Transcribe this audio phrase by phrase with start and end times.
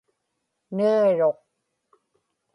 [0.75, 1.37] niġiruq